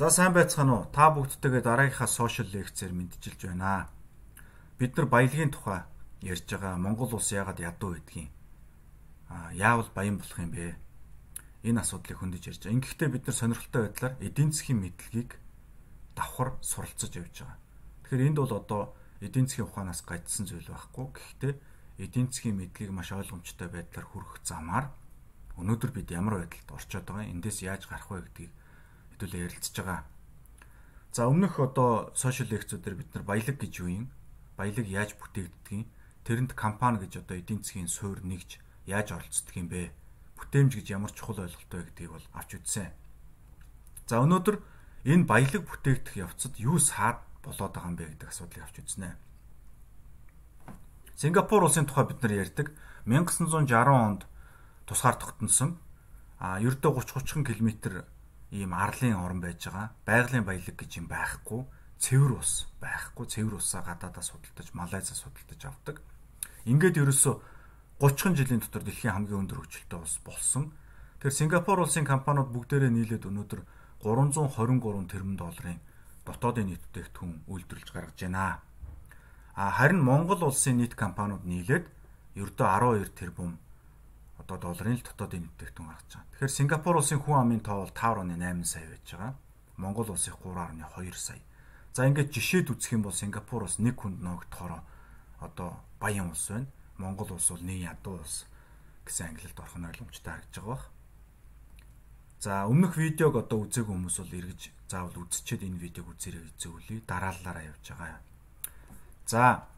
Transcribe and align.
За 0.00 0.08
сайн 0.08 0.32
байцгаана 0.32 0.72
уу? 0.80 0.84
Та 0.96 1.12
бүгдтэйгээ 1.12 1.60
дараагийнхаа 1.60 2.08
сошиал 2.08 2.48
лекцээр 2.48 2.96
мэдчилж 2.96 3.52
байна. 3.52 3.92
Бид 4.80 4.96
нар 4.96 5.04
баялагын 5.04 5.52
тухай 5.52 5.84
ярьж 6.24 6.48
байгаа 6.48 6.80
Монгол 6.80 7.12
улс 7.20 7.28
яагаад 7.36 7.60
ядуу 7.60 7.92
байдгийг 7.92 8.32
аа 9.28 9.52
яавал 9.52 9.92
баян 9.92 10.16
болох 10.16 10.40
юм 10.40 10.56
бэ? 10.56 10.72
Энэ 11.68 11.84
асуудлыг 11.84 12.16
хөндөж 12.16 12.44
ярьж 12.48 12.64
байгаа. 12.64 12.76
Ингэхдээ 12.80 13.08
бид 13.12 13.24
нар 13.28 13.36
сонирхолтой 13.36 13.82
байдлаар 13.84 14.14
эдийн 14.24 14.50
засгийн 14.56 14.80
мэдлэгийг 14.80 15.30
давхар 16.16 16.56
суралцаж 16.64 17.12
явж 17.20 17.36
байгаа. 17.44 17.60
Тэгэхээр 18.08 18.24
энд 18.24 18.38
бол 18.40 18.56
одоо 18.56 18.82
эдийн 19.20 19.52
засгийн 19.52 19.68
ухаанаас 19.68 20.00
гajсан 20.00 20.48
зүйл 20.48 20.64
байхгүй. 20.64 21.12
Гэхдээ 21.12 21.52
эдийн 22.00 22.32
засгийн 22.32 22.56
мэдлэгийг 22.56 22.96
маш 22.96 23.12
ойлгомжтой 23.12 23.68
байдлаар 23.68 24.08
хүргэх 24.08 24.48
замаар 24.48 24.96
өнөөдөр 25.60 25.92
бид 25.92 26.08
ямар 26.08 26.40
байдалд 26.40 26.72
орчод 26.72 27.04
байгаа 27.04 27.28
эндээс 27.28 27.68
яаж 27.68 27.84
гарах 27.84 28.08
вэ 28.08 28.24
гэдгийг 28.24 28.52
хэдүүлээ 29.20 29.44
ярилцж 29.52 29.76
байгаа. 29.76 30.08
За 31.12 31.28
өмнөх 31.28 31.60
одоо 31.60 32.08
сошиал 32.16 32.48
лекцүүдээр 32.48 32.96
бид 32.96 33.10
нар 33.12 33.24
баялаг 33.28 33.60
гэж 33.60 33.72
юу 33.84 33.90
юм? 33.92 34.06
Баялаг 34.56 34.86
яаж 34.88 35.20
бүтээгддэг 35.20 35.72
юм? 35.76 35.84
Тэрэнд 36.24 36.56
компани 36.56 37.04
гэж 37.04 37.20
одоо 37.20 37.36
эдийн 37.36 37.60
засгийн 37.60 37.92
суурь 37.92 38.24
нэгж 38.24 38.56
яаж 38.88 39.12
оролцдог 39.12 39.52
юм 39.60 39.68
бэ? 39.68 39.92
Бүтээмж 40.40 40.72
гэж 40.80 40.86
ямар 40.96 41.12
чухал 41.12 41.44
ойлголт 41.44 41.68
вэ 41.68 41.84
гэдгийг 41.92 42.12
бол 42.16 42.26
авч 42.32 42.56
үзсэн. 42.56 42.88
За 44.08 44.24
өнөөдөр 44.24 44.56
энэ 45.04 45.28
баялаг 45.28 45.62
бүтээгдэх 45.68 46.16
явцад 46.16 46.56
юу 46.56 46.80
саад 46.80 47.20
болоод 47.44 47.74
байгаа 47.76 47.90
юм 47.92 47.98
бэ 48.00 48.06
гэдэг 48.16 48.28
асуудлыг 48.32 48.64
авч 48.64 48.76
үзнэ. 48.80 49.18
Сингапур 51.20 51.68
улсын 51.68 51.84
тухай 51.84 52.08
бид 52.08 52.22
нар 52.24 52.32
ярьдаг 52.32 52.72
1960 53.04 53.68
онд 53.92 54.24
тусгаар 54.88 55.20
тогтносон 55.20 55.76
а 56.40 56.56
ердөө 56.64 57.04
30 57.04 57.44
30 57.44 57.44
км 57.44 58.04
ийм 58.50 58.74
арлын 58.74 59.16
орн 59.16 59.40
байж 59.40 59.66
байгаа. 59.66 59.94
Байгалийн 60.06 60.44
баялаг 60.44 60.76
гэж 60.76 60.90
юм 60.98 61.06
байхгүй. 61.06 61.64
Цэвэр 61.98 62.32
ус 62.38 62.66
байхгүй. 62.82 63.26
Цэвэр 63.26 63.54
усаа 63.54 63.82
гадаадаас 63.86 64.34
судалдаж, 64.34 64.68
Малайзаас 64.74 65.22
судалдаж 65.22 65.60
авдаг. 65.64 65.96
Ингээд 66.66 66.98
ерөөсө 66.98 67.38
30 68.00 68.36
жилийн 68.36 68.60
дотор 68.60 68.82
дэлхийн 68.82 69.14
хамгийн 69.14 69.44
өндөр 69.44 69.60
хөгжилтэй 69.60 69.98
улс 70.00 70.16
болсон. 70.24 70.72
Тэгэхээр 71.20 71.36
Сингапур 71.36 71.84
улсын 71.84 72.08
компаниуд 72.08 72.48
бүгдээрээ 72.48 72.88
нийлээд 72.88 73.28
өнөөдөр 73.28 73.60
323 74.00 75.04
тэрбум 75.12 75.36
долларын 75.36 75.78
дотоодын 76.24 76.72
нийт 76.72 76.80
бүтээгдэхүүн 76.88 77.44
үйлдвэрлэж 77.44 77.88
гаргаж 77.92 78.18
байна. 78.24 78.64
А 79.52 79.70
харин 79.76 80.00
Монгол 80.00 80.48
улсын 80.48 80.80
нийт 80.80 80.96
компаниуд 80.96 81.44
нийлээд 81.44 81.84
ердөө 82.40 82.66
12 83.04 83.12
тэрбум 83.12 83.60
одоо 84.50 84.74
долларын 84.74 84.98
л 84.98 85.06
дотоодын 85.06 85.46
бүтээгдэхүүн 85.46 85.86
гаргаж 85.86 86.10
байгаа. 86.10 86.30
Тэгэхээр 86.34 86.58
Сингапур 86.58 86.96
улсын 86.98 87.22
хүн 87.22 87.38
амын 87.38 87.62
тоо 87.62 87.86
бол 87.86 87.94
5.8 87.94 88.66
сая 88.66 88.86
байж 88.90 89.06
байгаа. 89.14 89.34
Монгол 89.78 90.10
улсын 90.10 90.34
3.2 90.34 91.14
сая. 91.14 91.42
За 91.94 92.06
ингээд 92.10 92.34
жишээд 92.34 92.70
үзэх 92.74 92.98
юм 92.98 93.06
бол 93.06 93.14
Сингапур 93.14 93.62
улс 93.62 93.78
нэг 93.78 93.94
хүнд 94.02 94.18
ногдохоор 94.18 94.82
одоо 95.38 95.78
баян 96.02 96.34
улс 96.34 96.50
байна. 96.50 96.66
Монгол 96.98 97.30
улс 97.30 97.46
бол 97.50 97.62
нэг 97.62 97.78
ядуу 97.86 98.18
улс 98.18 98.50
гэсэн 99.06 99.30
ангилалд 99.30 99.58
орох 99.62 99.76
нь 99.78 99.86
ойлгомжтой 99.86 100.32
харагдаж 100.34 100.54
байгаа 100.58 100.74
бах. 100.74 100.86
За 102.40 102.52
өмнөх 102.66 102.98
видеог 102.98 103.38
одоо 103.38 103.62
үзээгүй 103.62 103.94
хүмүүс 103.94 104.16
бол 104.18 104.34
эргэж 104.34 104.60
заавал 104.90 105.22
үзчихэд 105.22 105.62
энэ 105.62 105.78
видеог 105.78 106.10
үзээрэй 106.10 106.50
зөвлөе. 106.58 107.06
Дараалалаараа 107.06 107.70
явж 107.70 107.84
байгаа. 107.94 108.18
За 109.30 109.70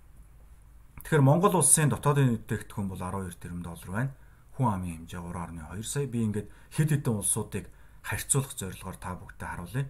Тэгэхээр 1.03 1.23
Монгол 1.27 1.59
улсын 1.59 1.91
дотоодын 1.91 2.39
бүтээгдэхүүн 2.39 2.89
бол 2.89 3.03
12 3.03 3.37
тэрбум 3.43 3.67
доллар 3.67 3.91
байна 3.91 4.13
хүн 4.57 4.69
амын 4.69 5.09
хэмжээ 5.09 5.21
3.2 5.21 5.83
сая. 5.83 6.07
Би 6.07 6.19
ингээд 6.27 6.49
хэд 6.77 6.91
хэдэн 6.93 7.17
улсуудыг 7.17 7.67
харьцуулах 8.03 8.53
зорилгоор 8.59 8.97
та 8.99 9.17
бүхтэй 9.17 9.49
харуулъя. 9.49 9.87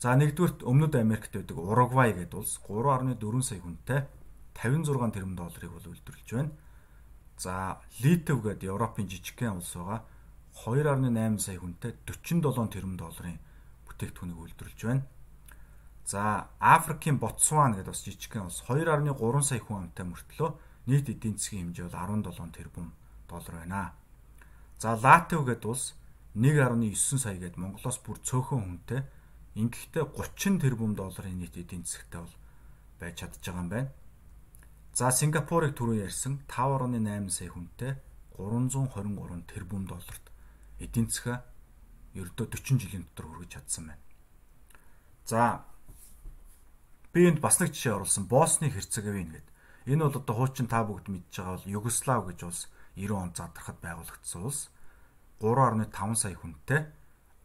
За 0.00 0.16
нэгдүгürt 0.16 0.64
Өмнөд 0.64 0.96
Америкт 0.96 1.36
байдаг 1.36 1.56
Уругвай 1.60 2.16
гэдэг 2.16 2.40
улс 2.40 2.56
3.4 2.64 3.20
сая 3.44 3.60
хүнтэй 3.60 4.00
56 4.56 5.12
тэрбум 5.12 5.36
долларыг 5.36 5.70
бол 5.70 5.86
үйлдвэрлэж 5.92 6.28
байна. 6.32 6.52
За 7.36 7.80
Литв 8.00 8.40
гэдэг 8.40 8.64
Европын 8.64 9.06
жижигхэн 9.08 9.60
улс 9.60 9.76
байгаа 9.76 10.08
2.8 10.64 11.38
сая 11.38 11.60
хүнтэй 11.60 11.92
47 12.08 12.72
тэрбум 12.72 12.96
долларын 12.96 13.38
бүтээгдэхүүнийг 13.86 14.40
үйлдвэрлэж 14.40 14.80
байна. 14.88 15.04
За 16.08 16.48
Африкийн 16.58 17.20
Ботсван 17.20 17.76
гэдэг 17.76 17.92
бас 17.92 18.00
жижигхэн 18.00 18.48
улс 18.48 18.64
2.3 18.64 19.04
сая 19.44 19.60
хүн 19.60 19.84
амтай 19.84 20.04
мөртлөө 20.08 20.50
нийт 20.88 21.12
эдийн 21.12 21.36
засгийн 21.36 21.76
хэмжээ 21.76 21.92
бол 21.92 22.24
17 22.24 22.56
тэрбум 22.56 22.88
доллар 23.28 23.54
байна. 23.62 23.99
За 24.80 24.96
Латв 24.96 25.44
гэдэг 25.44 25.68
улс 25.68 25.92
1.9 26.32 26.96
сая 27.20 27.36
гээд 27.36 27.60
Монголоос 27.60 28.00
бүр 28.00 28.16
цөөхөн 28.24 28.64
хүнтэй 28.64 29.04
ингэхдээ 29.60 30.08
30 30.08 30.56
тэрбум 30.56 30.96
долларын 30.96 31.36
нийт 31.36 31.52
эдийн 31.60 31.84
засгтай 31.84 32.24
бол 32.24 32.36
байж 32.96 33.20
чадж 33.20 33.44
байгаа 33.44 33.60
юм 33.60 33.68
байна. 33.68 33.92
За 34.96 35.12
Сингапурыг 35.12 35.76
түрүү 35.76 36.00
ярьсан 36.08 36.40
5.8 36.48 37.28
сая 37.28 37.52
хүнтэй 37.52 37.92
323 38.40 39.52
тэрбум 39.52 39.84
долларт 39.84 40.24
эдийн 40.80 41.12
засгаа 41.12 41.44
ердөө 42.16 42.48
40 42.48 42.80
жилийн 42.80 43.04
дотор 43.04 43.28
хүргэж 43.28 43.60
чадсан 43.60 43.92
байна. 43.92 44.00
За 45.28 45.60
би 47.12 47.28
энд 47.28 47.44
бас 47.44 47.60
нэг 47.60 47.76
жишээ 47.76 48.00
оруулсан 48.00 48.24
Босны 48.32 48.72
Херцеговин 48.72 49.28
гэдэг. 49.28 49.52
Энэ 49.92 50.08
бол 50.08 50.16
одоо 50.24 50.34
хуучин 50.40 50.72
та 50.72 50.88
бүгд 50.88 51.12
мэдж 51.12 51.36
байгаа 51.36 51.60
бол 51.60 51.68
Югослав 51.68 52.24
гэж 52.32 52.40
улс 52.48 52.72
90 53.00 53.16
онд 53.16 53.34
задрахад 53.36 53.78
байгуулагдсан 53.80 54.42
улс 54.44 54.68
3.5 55.40 56.14
сая 56.20 56.36
хүнтэй 56.36 56.84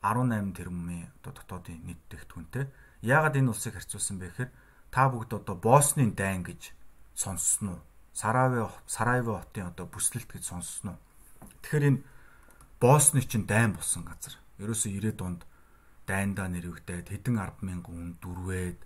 18 0.06 0.54
тэрбумын 0.54 1.10
одоо 1.24 1.34
дотоодын 1.34 1.82
нийт 1.88 2.02
дэхтгүнтэй. 2.12 2.70
Яагаад 3.02 3.40
энэ 3.40 3.50
улсыг 3.50 3.74
харьцуулсан 3.74 4.20
бэ 4.22 4.30
гэхээр 4.30 4.52
та 4.94 5.10
бүгд 5.10 5.32
одоо 5.34 5.56
Босны 5.58 6.12
дайн 6.14 6.46
гэж 6.46 6.76
сонссон 7.18 7.68
уу? 7.74 7.82
Сараве 8.14 8.70
Сараево 8.86 9.42
хотын 9.42 9.74
одоо 9.74 9.90
бүслэлт 9.90 10.30
гэж 10.30 10.44
сонссон 10.46 10.94
уу? 10.94 11.00
Тэгэхээр 11.66 11.90
энэ 11.90 12.04
Босны 12.78 13.26
чинь 13.26 13.50
дайн 13.50 13.74
болсон 13.74 14.06
газар. 14.06 14.38
Ерөөсөө 14.62 14.94
90-ад 14.94 15.22
онд 15.26 15.42
дайндаа 16.06 16.48
нэрвэгдээд 16.54 17.10
хэдэн 17.10 17.36
10 17.42 17.66
мянган 17.66 17.96
хүн 17.98 18.12
дүрвээд 18.22 18.80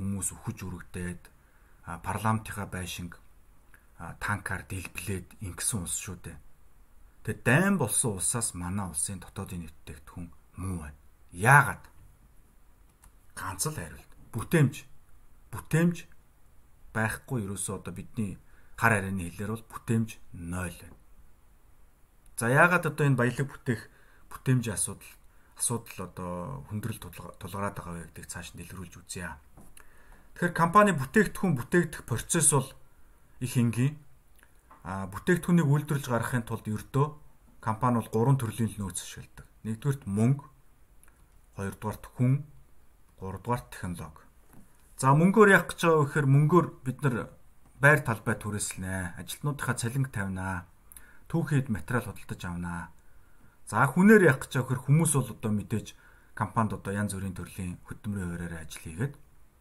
хүмүүс 0.00 0.28
өхөж 0.40 0.58
үрэгдээд 0.64 1.22
парламентынхаа 1.84 2.66
байшинг 2.70 3.20
танкаар 4.20 4.62
дэлбэлээд 4.66 5.28
ингэсэн 5.46 5.80
улс 5.82 5.96
шүү 6.02 6.16
дээ. 6.24 6.38
Тэгээ 7.22 7.42
дайм 7.46 7.74
болсон 7.78 8.18
улсаас 8.18 8.54
манай 8.58 8.90
улсын 8.90 9.22
дотоодын 9.22 9.62
нэвтрэгдэхүүн 9.62 10.28
муу 10.58 10.78
байна. 10.82 10.98
Яагаад? 11.30 11.84
Ганц 13.38 13.62
л 13.70 13.78
хариулт. 13.78 14.10
Бүтээмж. 14.34 14.74
Бүтээмж 15.54 15.96
байхгүй 16.92 17.46
ерөөсөө 17.46 17.74
одоо 17.78 17.92
бидний 17.94 18.36
хар 18.76 18.92
харины 18.98 19.30
хэлээр 19.30 19.54
бол 19.54 19.66
бүтээмж 19.70 20.10
0 20.34 20.50
байна. 20.82 20.98
За 22.36 22.50
яагаад 22.50 22.90
одоо 22.90 23.06
энэ 23.06 23.20
баялаг 23.22 23.46
бүтээх 23.48 23.82
бүтээмжийн 24.28 24.76
асуудал 24.76 25.12
асуудал 25.56 25.98
одоо 26.10 26.32
хүндрэл 26.68 27.00
тулгараад 27.38 27.76
байгаа 27.78 27.94
вэ 27.94 28.04
гэдгийг 28.10 28.28
цааш 28.28 28.52
нь 28.52 28.58
дэлгэрүүлж 28.58 28.94
үзье. 28.98 29.38
Тэгэхээр 30.34 30.58
компани 30.58 30.92
бүтээгдэхүүн 30.96 31.54
бүтээгдэх 31.54 32.02
процесс 32.02 32.50
бол 32.50 32.68
их 33.42 33.58
энгийн 33.58 33.98
а 34.86 35.06
бүтээгдэхүүнийг 35.10 35.66
үйлдвэрлэж 35.66 36.06
гаргахын 36.06 36.46
тулд 36.46 36.66
ердөө 36.66 37.06
компани 37.62 37.98
бол 37.98 38.10
гурван 38.10 38.38
төрлийн 38.38 38.70
нөөц 38.78 38.98
ашигладаг. 39.02 39.46
Нэгдүгürt 39.62 40.02
мөнгө, 40.06 40.46
хоёрдугаарт 41.54 42.04
хүн, 42.18 42.42
гуравдугаарт 43.18 43.66
технологи. 43.70 44.26
За 44.98 45.14
мөнгөөр 45.14 45.54
яах 45.54 45.70
гэж 45.70 45.78
байгаа 45.86 45.98
вэ 45.98 46.06
гэхээр 46.06 46.28
мөнгөөр 46.34 46.66
бид 46.82 46.98
нар 47.02 47.16
байр 47.78 48.00
талбай 48.02 48.34
түрээслэнэ. 48.38 49.18
Ажилтнуудынхаа 49.22 49.74
цалинг 49.78 50.10
тавина. 50.10 50.66
Түүхийд 51.30 51.70
материал 51.70 52.06
худалдаж 52.06 52.42
авнаа. 52.42 52.90
За 53.70 53.86
хүнээр 53.86 54.26
яах 54.26 54.42
гэж 54.42 54.58
байгаа 54.58 54.66
гэхээр 54.66 54.86
хүмүүс 54.86 55.12
бол 55.14 55.30
одоо 55.30 55.50
мэдээж 55.54 55.86
компанид 56.34 56.74
одоо 56.74 56.92
янз 56.94 57.14
бүрийн 57.14 57.34
төрлийн 57.38 57.78
хөдөлмөрийн 57.86 58.26
хуваараар 58.30 58.62
ажил 58.66 58.82
хийгээд 58.82 59.14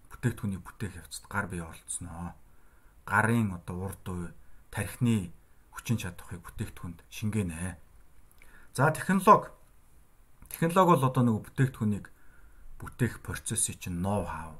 бүтээгдэхүүнийг 0.09 0.61
бүтээх 0.65 0.97
явцад 0.97 1.25
гар 1.29 1.45
бие 1.49 1.61
оролцсноо 1.61 2.33
гарын 3.05 3.53
одоо 3.57 3.91
урд 3.91 4.05
уй 4.09 4.27
тархины 4.71 5.31
хүчин 5.71 5.97
чадахыг 5.97 6.41
бүтээгдэхүүнд 6.41 7.03
шингээнэ. 7.09 7.77
За 8.73 8.91
технологи 8.91 9.49
технологи 10.49 10.95
бол 10.95 11.05
одоо 11.09 11.23
нэг 11.23 11.35
бүтээгдэхүүнийг 11.47 12.05
бүтээх 12.79 13.21
процессын 13.21 13.77
чинь 13.79 14.01
ноу 14.01 14.25
хав 14.25 14.55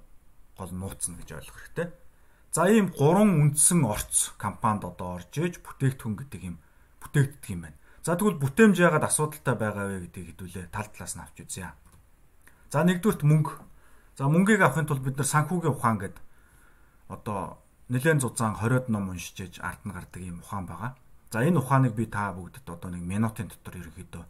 гол 0.57 0.71
нууцна 0.71 1.17
гэж 1.17 1.29
ойлгох 1.41 1.57
хэрэгтэй. 1.57 1.88
За 2.51 2.67
ийм 2.67 2.91
гурван 2.91 3.39
үндсэн 3.41 3.83
орц 3.88 4.35
компанид 4.38 4.83
одоо 4.83 5.21
орж 5.21 5.31
иж 5.39 5.63
бүтээгдэхүүн 5.63 6.15
гэдэг 6.19 6.41
юм 6.43 6.57
бүтээгддэг 6.99 7.49
юм 7.49 7.61
байна. 7.65 7.79
За 8.03 8.17
тэгвэл 8.17 8.41
бүтээмж 8.41 8.75
яагаад 8.81 9.07
асуудалтай 9.07 9.55
байгаа 9.55 9.85
вэ 9.88 9.97
гэдгийг 10.09 10.27
хэдүүлээ 10.35 10.73
тал 10.73 10.89
талаас 10.89 11.15
нь 11.15 11.23
авч 11.23 11.38
үзье. 11.45 11.71
За 12.73 12.83
нэгдүгürt 12.83 13.21
мөнгө. 13.23 13.53
За 14.17 14.27
мөнгийг 14.27 14.61
авахын 14.61 14.89
тулд 14.89 15.05
бид 15.05 15.17
нар 15.17 15.29
санхүүгийн 15.29 15.75
ухаан 15.75 15.97
гэдэг 16.01 16.23
одоо 17.07 17.61
нэлээд 17.91 18.23
зузаан 18.23 18.55
20-од 18.55 18.88
ном 18.88 19.11
уншиж 19.11 19.59
ард 19.59 19.83
нь 19.83 19.91
гардаг 19.91 20.21
юм 20.23 20.39
ухаан 20.39 20.65
байгаа. 20.65 20.95
За 21.31 21.43
энэ 21.43 21.59
ухааныг 21.59 21.91
би 21.91 22.07
та 22.07 22.31
бүгдэд 22.31 22.63
одоо 22.71 22.89
нэг 22.91 23.03
минутын 23.03 23.51
дотор 23.51 23.75
ерөнхийдөө 23.75 24.23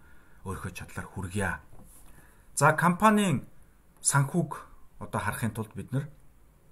өөрийнхөө 0.49 0.73
чадлаар 0.73 1.07
хүргье. 1.13 1.61
За 2.57 2.73
компанийн 2.73 3.45
санхүүг 4.01 4.51
одоо 4.97 5.19
харахын 5.21 5.53
тулд 5.53 5.73
бид 5.77 5.93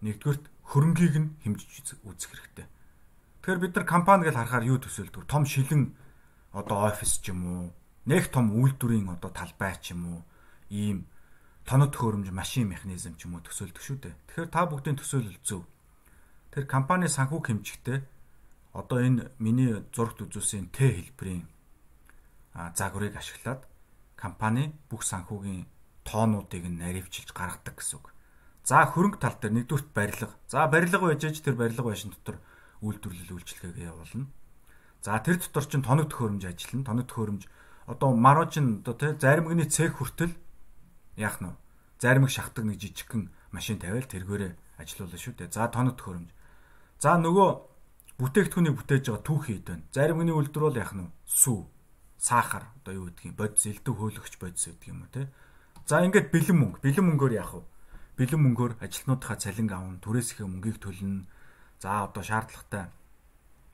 нэгдүгürt 0.02 0.44
хөрөнгийг 0.66 1.16
нь 1.18 1.30
хэмжиж 1.46 2.02
үзэх 2.06 2.32
хэрэгтэй. 2.34 2.68
Тэгэхээр 3.42 3.60
бид 3.62 3.74
нар 3.76 3.86
компани 3.86 4.26
гэж 4.26 4.36
харахаар 4.38 4.66
юу 4.66 4.80
төсөөлдөг? 4.82 5.30
Том 5.30 5.46
шилэн 5.46 5.94
одоо 6.54 6.90
офис 6.90 7.22
ч 7.22 7.30
юм 7.30 7.42
уу, 7.46 7.66
нэг 8.06 8.34
том 8.34 8.54
үйлдвэрийн 8.54 9.10
одоо 9.14 9.30
талбай 9.30 9.78
ч 9.82 9.94
юм 9.94 10.02
уу, 10.10 10.22
ийм 10.70 11.06
тоног 11.66 11.94
төхөөрөмж, 11.94 12.32
машин 12.34 12.70
механизм 12.70 13.14
ч 13.18 13.26
юм 13.26 13.38
уу 13.38 13.46
төсөөлдөг 13.46 13.82
шүү 13.82 13.98
дээ. 13.98 14.16
Тэгэхээр 14.30 14.50
та 14.50 14.66
бүгдийн 14.66 14.98
төсөөлөл 14.98 15.42
зөв. 15.46 15.66
Тэр 16.60 16.68
компани 16.68 17.08
санхүүг 17.08 17.48
хэмжихдээ 17.48 18.04
одоо 18.76 19.00
энэ 19.00 19.32
миний 19.40 19.80
зурагт 19.96 20.28
үзүүлсэн 20.28 20.76
Т 20.76 20.92
хэлбэрийн 20.92 21.48
загварыг 22.76 23.16
ашиглаад 23.16 23.64
компани 24.20 24.76
бүх 24.92 25.08
санхүүгийн 25.08 25.64
тоонуудыг 26.04 26.68
нь 26.68 26.76
наривчилж 26.84 27.32
гаргадаг 27.32 27.80
гэсэн 27.80 28.04
үг. 28.04 28.12
За 28.68 28.84
хөрөнгө 28.84 29.24
тал 29.24 29.40
дээр 29.40 29.56
нэгдүгürt 29.56 29.96
барилга. 29.96 30.36
За 30.52 30.68
барилга 30.68 31.00
байж 31.00 31.32
аж 31.32 31.40
тэр 31.40 31.56
барилга 31.56 31.88
байшин 31.88 32.12
дотор 32.12 32.44
үйлдвэрлэл 32.84 33.40
үйлчилгээгээ 33.40 33.88
явуулна. 33.88 34.28
За 35.00 35.16
тэр 35.24 35.40
дотор 35.40 35.64
чин 35.64 35.80
тоног 35.80 36.12
төхөөрөмж 36.12 36.44
ажиллана. 36.44 36.84
Тоног 36.92 37.08
төхөөрөмж 37.08 37.44
одоо 37.88 38.12
марожин 38.12 38.84
одоо 38.84 39.00
тий 39.00 39.16
заримгны 39.16 39.64
цех 39.64 39.96
хүртэл 39.96 40.36
яах 41.16 41.40
нь 41.40 41.56
заримг 42.04 42.28
шахдаг 42.28 42.68
нэг 42.68 42.84
жижигхэн 42.84 43.32
машин 43.56 43.80
тавиал 43.80 44.12
тэргээрээ 44.12 44.60
ажилуулна 44.76 45.16
шүү 45.16 45.40
дээ. 45.40 45.56
За 45.56 45.72
тоног 45.72 45.96
төхөөрөмж. 45.96 46.36
За 47.00 47.16
нөгөө 47.16 47.50
бүтээгдэхүүнийг 48.20 48.76
бүтээж 48.76 49.04
байгаа 49.08 49.24
түүхий 49.24 49.56
хэд 49.64 49.68
байна. 49.72 49.88
Заримгны 49.96 50.36
үйлдвэр 50.36 50.66
бол 50.68 50.76
яах 50.84 50.94
нь 51.00 51.08
сүү, 51.24 51.64
сахар 52.20 52.68
одоо 52.84 52.94
юу 53.00 53.06
гэдгийг 53.08 53.40
бодис 53.40 53.64
элдв 53.72 53.96
хөөлөгч 53.96 54.36
бодис 54.36 54.68
гэдэг 54.68 54.92
юм 54.92 55.08
уу 55.08 55.12
те. 55.16 55.32
За 55.88 56.04
ингээд 56.04 56.28
бэлэн 56.28 56.60
мөнгө, 56.60 56.84
бэлэн 56.84 57.06
мөнгөөр 57.08 57.34
яах 57.40 57.56
вэ? 57.56 57.64
Бэлэн 58.20 58.42
мөнгөөр 58.44 58.74
ажилтнуудынхаа 58.84 59.38
цалин 59.40 59.72
авна, 59.72 60.04
түрээс 60.04 60.36
их 60.36 60.44
мөнгийг 60.44 60.84
төлнө. 60.84 61.24
За 61.80 62.04
одоо 62.04 62.20
шаардлагатай 62.20 62.92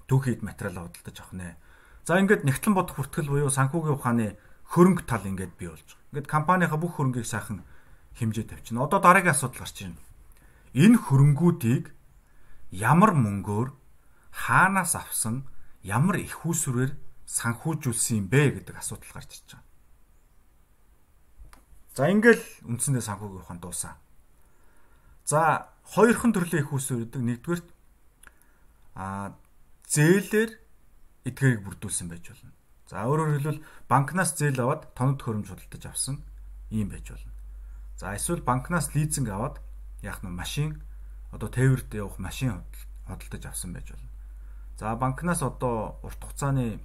түүхийд 0.05 0.45
материал 0.45 0.85
худалдаж 0.85 1.17
авах 1.17 1.33
нэ. 1.33 1.57
За 2.05 2.21
ингээд 2.21 2.45
нэгтлэн 2.45 2.77
бодох 2.77 3.01
бүртгэл 3.01 3.33
буюу 3.33 3.49
санхүүгийн 3.49 3.97
ухааны 3.97 4.37
хөрөнгө 4.69 5.09
тал 5.09 5.25
ингээд 5.25 5.57
бий 5.57 5.73
болж 5.73 5.81
байгаа. 5.81 6.05
Ингээд 6.13 6.29
компанийнхаа 6.29 6.77
бүх 6.77 7.01
хөрөнгийг 7.01 7.25
сайхан 7.25 7.65
хэмжээ 8.21 8.45
тавьчихна. 8.45 8.85
Одоо 8.85 9.01
дараагийн 9.01 9.33
асуудал 9.33 9.65
гарч 9.65 9.81
ирнэ. 9.81 9.97
Энэ 10.77 11.01
хөрөнгүүдийг 11.01 11.89
ямар 12.75 13.15
мөнгөөр 13.15 13.69
хаанаас 14.31 14.95
авсан 14.99 15.47
ямар 15.83 16.19
их 16.19 16.43
усүрээр 16.45 16.91
санхүүжүүлсэн 17.25 18.25
юм 18.25 18.27
бэ 18.27 18.59
гэдэг 18.59 18.75
асуудал 18.75 19.11
гарч 19.15 19.31
ирж 19.39 19.49
байгаа. 19.55 19.63
За 21.95 22.11
ингээл 22.11 22.43
үндсэндээ 22.67 23.03
санхүүгийн 23.07 23.41
ухаан 23.41 23.59
дуусаа. 23.63 23.95
За 25.23 25.71
хоёрхан 25.87 26.35
төрлийн 26.35 26.67
их 26.67 26.73
усүр 26.75 27.07
гэдэг 27.07 27.21
нэгдүгээр 27.23 27.63
а 28.99 29.33
зээлэр 29.87 30.51
эдгээрийг 31.25 31.61
бүрдүүлсэн 31.65 32.07
байж 32.11 32.29
болно. 32.29 32.53
За 32.85 33.07
өөрөөр 33.09 33.31
хэлбэл 33.41 33.65
банкнаас 33.89 34.37
зээл 34.37 34.61
аваад 34.61 34.93
тоног 34.93 35.17
төхөөрөмж 35.17 35.47
худалдаж 35.49 35.83
авсан 35.89 36.21
ийм 36.69 36.93
байж 36.93 37.09
болно. 37.09 37.33
За 37.97 38.13
эсвэл 38.13 38.45
банкнаас 38.45 38.93
лизинг 38.93 39.33
аваад 39.33 39.57
яах 40.05 40.21
нь 40.21 40.29
машин 40.29 40.84
одоо 41.35 41.49
тээвэрд 41.51 41.91
явах 41.99 42.17
машин 42.17 42.63
хөдөлтөж 43.11 43.43
авсан 43.45 43.75
байж 43.75 43.91
болно. 43.91 44.09
За 44.79 44.95
банкнаас 44.95 45.43
одоо 45.43 45.99
урт 46.01 46.19
хугацааны 46.23 46.79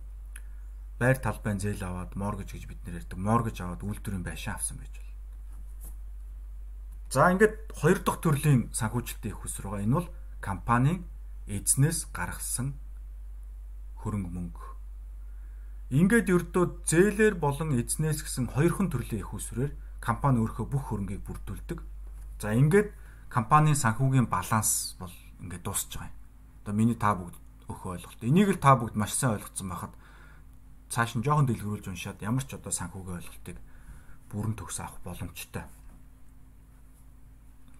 байр 0.98 1.16
талбайн 1.22 1.62
зээл 1.62 1.86
аваад 1.86 2.18
моргэж 2.18 2.58
гэж 2.58 2.64
бид 2.66 2.82
нэр 2.84 3.00
ярьдаг. 3.00 3.18
Моргэж 3.18 3.56
аваад 3.62 3.86
үйлдвэрийн 3.86 4.26
байшин 4.26 4.54
авсан 4.58 4.82
байж 4.82 4.90
болно. 4.90 5.14
За 7.10 7.30
ингээд 7.30 7.74
хоёр 7.78 7.98
дахь 8.02 8.20
төрлийн 8.22 8.70
санхүүжилтийн 8.74 9.34
их 9.34 9.42
уср 9.42 9.70
байгаа. 9.70 9.86
Энэ 9.86 9.96
бол 9.98 10.08
компанийн 10.42 11.06
эзнээс 11.46 12.10
гаргасан 12.14 12.74
хөрөнгө 14.02 14.30
мөнгө. 14.30 14.66
Ингээд 15.90 16.30
ердөө 16.30 16.86
зээлэр 16.86 17.34
болон 17.34 17.74
эзнээс 17.74 18.22
гэсэн 18.22 18.54
хоёрхан 18.54 18.94
төрлийн 18.94 19.26
их 19.26 19.34
усрээр 19.34 19.74
компани 19.98 20.38
өөрийнхөө 20.38 20.66
бүх 20.70 20.94
хөрөнгийг 20.94 21.26
бүрдүүлдэг. 21.26 21.82
За 22.38 22.54
ингээд 22.54 22.94
компанийн 23.30 23.78
санхүүгийн 23.78 24.26
баланс 24.26 24.98
бол 24.98 25.14
ингээд 25.40 25.62
дуусч 25.62 25.94
байгаа 25.94 26.10
юм. 26.10 26.18
Одоо 26.66 26.74
миний 26.74 26.98
та 26.98 27.14
бүгд 27.14 27.36
өөхөө 27.70 27.90
ойлголт. 27.94 28.20
Энийг 28.26 28.50
л 28.50 28.58
та 28.58 28.74
бүгд 28.74 28.98
маш 28.98 29.14
сайн 29.14 29.38
ойлгоцсон 29.38 29.70
байхад 29.70 29.94
цааш 30.90 31.14
нь 31.14 31.24
жоохон 31.24 31.46
дэлгэрүүлж 31.46 31.86
уншаад 31.86 32.18
ямар 32.20 32.42
ч 32.42 32.58
одоо 32.58 32.74
санхүүгийн 32.74 33.22
ойлголтыг 33.22 33.58
бүрэн 34.34 34.54
төгс 34.58 34.82
авах 34.82 34.98
боломжтой. 35.06 35.64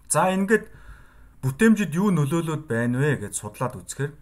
За 0.06 0.30
ингээд 0.30 0.70
бүтээмжид 1.42 1.92
юу 1.98 2.14
нөлөөлөд 2.14 2.70
байна 2.70 3.02
вэ 3.02 3.26
гэж 3.26 3.34
судлаад 3.34 3.74
үзэхээр 3.74 4.14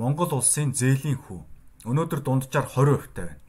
Монгол 0.00 0.32
улсын 0.32 0.72
зээлийн 0.72 1.20
хүү 1.20 1.40
өнөөдөр 1.84 2.20
дунджаар 2.24 2.66
20% 2.66 3.12
таа 3.12 3.28
байна. 3.28 3.40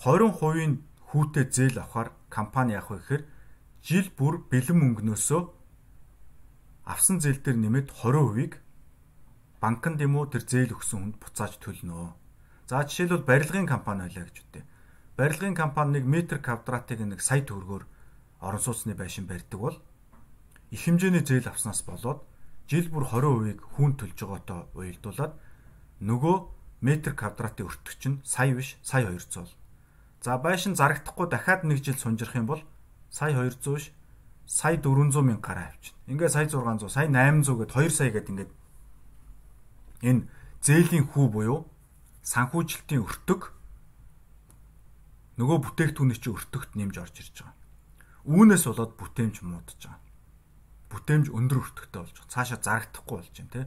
20% 0.00 0.82
хүүтэй 1.10 1.44
зээл 1.50 1.78
авахар 1.82 2.14
компани 2.30 2.78
яах 2.78 2.90
вэ 2.90 2.98
гэхээр 3.02 3.22
жил 3.86 4.10
бүр 4.18 4.42
бэлэн 4.50 4.82
мөнгнөөсөө 4.82 5.42
авсан 6.90 7.22
зээл 7.22 7.38
дээр 7.38 7.58
нэмээд 7.62 7.88
20%ийг 7.94 8.58
банкнд 9.62 10.02
юм 10.02 10.18
уу 10.18 10.26
тэр 10.26 10.42
зээл 10.42 10.74
өгсөн 10.74 11.14
хүнд 11.14 11.16
буцааж 11.22 11.62
төлнө. 11.62 12.18
За 12.66 12.82
жишээлбэл 12.82 13.22
барилгын 13.22 13.70
компани 13.70 14.10
байлаа 14.10 14.26
гэж 14.26 14.42
үтээ. 14.42 14.64
Барилгын 15.14 15.54
компани 15.54 16.02
нэг 16.02 16.04
метр 16.10 16.42
квадратыг 16.42 16.98
нэг 16.98 17.22
сая 17.22 17.46
төгрөгөөр 17.46 17.86
орон 18.42 18.58
сууцны 18.58 18.98
байшин 18.98 19.30
барьдаг 19.30 19.60
бол 19.62 19.78
их 20.74 20.82
хэмжээний 20.82 21.22
зээл 21.22 21.46
авснаас 21.46 21.86
болоод 21.86 22.26
жил 22.66 22.90
бүр 22.90 23.06
20%-ийг 23.06 23.62
хүн 23.78 23.94
төлж 23.94 24.18
байгаатай 24.18 24.66
уялдуулаад 24.74 25.34
нөгөө 26.02 26.36
метр 26.82 27.14
квадратын 27.14 27.70
өртөг 27.70 27.94
чинь 28.02 28.18
сая 28.26 28.50
биш 28.50 28.74
сая 28.82 29.06
200 29.06 29.46
бол. 29.46 29.54
За 30.26 30.34
байшин 30.42 30.74
зарагдахгүй 30.74 31.30
дахиад 31.30 31.62
нэг 31.62 31.86
жил 31.86 31.94
сунжрах 31.94 32.34
юм 32.34 32.50
бол 32.50 32.66
сая 33.16 33.32
200 33.32 33.80
ш 33.80 33.96
сая 34.44 34.76
400 34.76 35.24
мянга 35.24 35.40
гараа 35.48 35.68
авчихна. 35.72 35.98
Ингээ 36.12 36.28
сая 36.28 36.48
600, 36.52 36.92
сая 36.92 37.08
800 37.08 37.56
гэд 37.64 37.70
2 37.72 37.88
сая 37.88 38.10
гэд 38.12 38.28
ингээд 38.28 38.52
энэ 40.04 40.28
зээлийн 40.60 41.06
хүү 41.08 41.26
буюу 41.32 41.64
санхүүжилтийн 42.28 43.00
өртөг 43.08 43.56
нөгөө 45.40 45.58
бүтээгдэхүүний 45.64 46.18
чинь 46.20 46.36
өртөгт 46.36 46.76
нэмж 46.76 46.94
орж 47.00 47.16
ирж 47.24 47.36
байгаа. 47.40 47.56
Үүнээс 48.28 48.64
болоод 48.68 48.92
бүтээмж 49.00 49.36
муудаж 49.46 49.80
байгаа. 49.80 50.02
Бүтээмж 50.92 51.26
өндөр 51.32 51.58
өртөгтэй 51.62 52.00
болж 52.04 52.16
байгаа. 52.20 52.32
Цаашаа 52.34 52.60
зарагдахгүй 52.60 53.16
болж 53.16 53.32
байна 53.32 53.52
те. 53.54 53.62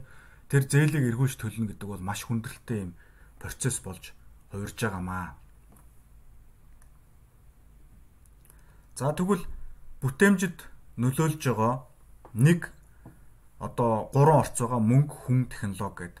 Тэр 0.50 0.62
зээлийг 0.66 1.04
эргүүлж 1.10 1.34
төлнө 1.38 1.68
гэдэг 1.74 1.88
бол 1.88 2.02
маш 2.02 2.26
хүндрэлтэй 2.26 2.78
юм 2.86 2.92
процесс 3.38 3.80
болж 3.80 4.14
хувирж 4.52 4.76
байгаамаа. 4.76 5.39
За 9.00 9.14
тэгвэл 9.16 9.40
бүтээмжид 10.04 10.60
нөлөөлж 11.00 11.40
байгаа 11.40 11.88
нэг 12.36 12.68
одоо 13.56 14.12
гурван 14.12 14.44
орц 14.44 14.60
байгаа 14.60 14.76
мөнгө 14.76 15.14
хүн 15.24 15.48
технологи 15.48 16.12
гэдэг. 16.12 16.20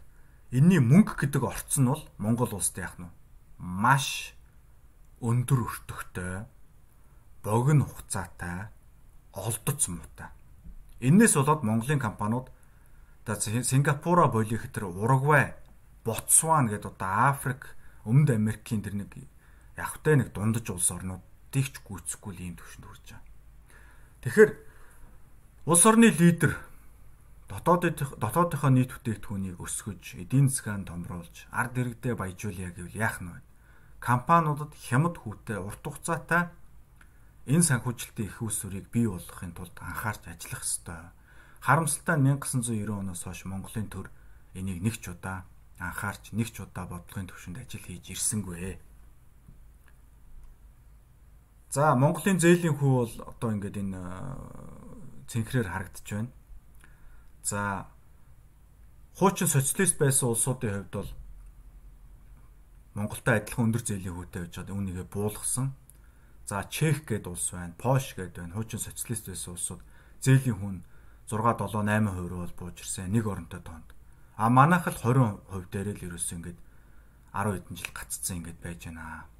Энийний 0.56 0.80
мөнгө 0.80 1.12
гэдэг 1.20 1.44
орц 1.44 1.76
нь 1.76 1.92
бол 1.92 2.00
Монгол 2.16 2.56
улсад 2.56 2.80
яах 2.80 2.96
нь 2.96 3.12
маш 3.60 4.32
өндөр 5.20 5.60
өртөгтэй, 5.68 6.48
богино 7.44 7.84
хугацаатай, 7.84 8.72
олдоц 9.36 9.92
муутай. 9.92 10.32
Эннээс 11.04 11.36
болоод 11.36 11.60
Монголын 11.60 12.00
компаниуд 12.00 12.48
Сингапура 13.28 14.32
болих 14.32 14.72
тэр 14.72 14.88
Уругвай, 14.88 15.52
Ботсван 16.08 16.72
гэдэг 16.72 16.96
одоо 16.96 17.28
Африк, 17.28 17.76
Өмнөд 18.08 18.40
Америкийн 18.40 18.80
тэр 18.80 18.96
нэг 18.96 19.12
явхтай 19.76 20.16
нэг 20.16 20.32
дундаж 20.32 20.64
улс 20.72 20.88
орнууд 20.88 21.20
дэгч 21.54 21.74
гүйцэхгүй 21.84 22.32
л 22.34 22.44
ийм 22.44 22.54
төвшөнд 22.56 22.86
хүрч 22.86 23.06
байгаа. 23.10 23.22
Тэгэхээр 24.22 24.50
улс 25.66 25.82
орны 25.86 26.08
лидер 26.10 26.52
дотоодын 27.50 27.94
дотоодынхоо 28.22 28.70
нийт 28.70 28.90
бүтээгдэхүүнийг 28.94 29.58
өсгөж, 29.58 30.22
эдийн 30.22 30.46
засгаан 30.48 30.86
томруулж, 30.86 31.50
ард 31.50 31.74
иргэдээ 31.74 32.14
баяжуулъя 32.14 32.70
гэвэл 32.70 33.00
яах 33.00 33.18
нь 33.20 33.30
вэ? 33.34 33.42
Компаниудад 33.98 34.72
хямд 34.78 35.18
хүүтэй 35.18 35.58
урт 35.58 35.82
хугацаатай 35.82 36.54
энэ 37.50 37.66
санхүүжилтийн 37.66 38.30
их 38.30 38.38
усүрийг 38.38 38.86
бий 38.94 39.10
болгохын 39.10 39.52
тулд 39.52 39.74
анхаарч 39.82 40.22
ажиллах 40.30 40.62
ёстой. 40.62 41.10
Харамсалтай 41.60 42.16
нь 42.16 42.30
1990 42.38 42.86
оноос 42.86 43.22
хойш 43.26 43.44
Монголын 43.44 43.88
төр 43.90 44.06
энийг 44.54 44.78
нэг 44.80 44.96
ч 45.02 45.10
удаа 45.10 45.44
анхаарч 45.82 46.32
нэг 46.32 46.54
ч 46.54 46.62
удаа 46.62 46.86
бодлогын 46.86 47.28
төвшөнд 47.28 47.58
ажил 47.60 47.82
хийж 47.82 48.14
ирсэнгүй. 48.14 48.78
За 51.70 51.94
Монголын 51.94 52.42
зээлийн 52.42 52.74
хүү 52.74 52.90
бол 52.98 53.14
одоо 53.30 53.54
ингээд 53.54 53.78
энэ 53.78 54.02
цэнхрээр 55.30 55.70
харагдаж 55.70 56.02
байна. 56.02 56.34
За 57.46 57.86
хуучин 59.14 59.46
социалист 59.46 59.94
байсан 59.94 60.34
улсуудын 60.34 60.90
хувьд 60.90 60.90
бол 60.90 61.10
Монголтой 62.98 63.38
адилхан 63.38 63.70
өндөр 63.70 63.86
зээлийн 63.86 64.18
хүүтэй 64.18 64.50
байж 64.50 64.54
байгаа 64.58 64.74
үүнийгээ 64.74 65.06
буулгасан. 65.14 65.70
За 66.50 66.66
Чех 66.66 67.06
гээд 67.06 67.30
улс 67.30 67.54
байна, 67.54 67.78
Польш 67.78 68.18
гээд 68.18 68.34
байна. 68.34 68.58
Хуучин 68.58 68.82
социалист 68.82 69.30
байсан 69.30 69.54
улсууд 69.54 69.82
зээлийн 70.26 70.58
хүн 70.58 70.76
6 71.30 71.38
7 71.38 71.86
8% 71.86 72.34
бол 72.34 72.54
бууж 72.58 72.82
ирсэн 72.82 73.14
нэг 73.14 73.30
оронтой 73.30 73.62
тоонд. 73.62 73.86
А 74.34 74.50
манайх 74.50 74.90
л 74.90 74.98
20% 74.98 75.70
дээр 75.70 75.94
л 75.94 76.06
ерөөсөө 76.10 76.34
ингээд 76.34 76.58
10 77.30 77.54
хэдэн 77.54 77.76
жил 77.78 77.92
гаццсан 77.94 78.36
ингээд 78.42 78.58
байж 78.58 78.90
байна. 78.90 79.30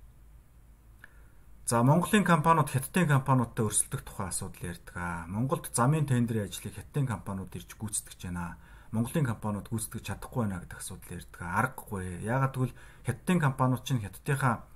За 1.71 1.85
Монголын 1.85 2.25
компаниуд 2.25 2.67
хятадын 2.67 3.07
компаниудтай 3.07 3.63
өрсөлдөх 3.63 4.03
тухай 4.03 4.27
асуудал 4.27 4.75
ярьдаг. 4.75 5.31
Монголд 5.31 5.71
замын 5.71 6.03
тендерийн 6.03 6.51
ажлыг 6.51 6.75
хятадын 6.75 7.07
компаниуд 7.07 7.55
ирж 7.55 7.79
гүйцэтгэж 7.79 8.27
байна. 8.27 8.59
Монголын 8.91 9.31
компаниуд 9.31 9.71
гүйцэтгэж 9.71 10.03
чадахгүй 10.03 10.51
байна 10.51 10.59
гэдэг 10.67 10.79
асуудал 10.83 11.15
ярьдаг. 11.15 11.41
Аргагүй. 11.47 12.27
Яагаад 12.27 12.55
гэвэл 12.59 12.75
хятадын 13.07 13.39
компаниуд 13.39 13.87
чинь 13.87 14.03
хятадынхаа 14.03 14.67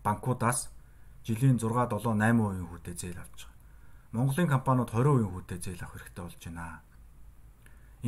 банкудаас 0.00 0.72
жилийн 1.28 1.60
6 1.60 1.68
7 1.68 2.16
8% 2.16 2.64
хүүтэй 2.64 2.96
зээл 2.96 3.20
авч 3.20 3.44
байгаа. 3.44 4.16
Монголын 4.16 4.48
компаниуд 4.48 4.88
20% 4.88 5.28
хүүтэй 5.28 5.58
зээл 5.60 5.84
авах 5.84 6.00
хэрэгтэй 6.00 6.24
болж 6.24 6.40
байна. 6.48 6.80